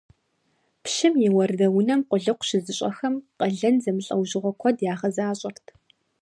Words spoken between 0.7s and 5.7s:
Пщым и уардэунэм къулыкъу щызыщӀэхэм къалэн зэмылӀэужьыгъуэ куэд ягъэзащӀэрт.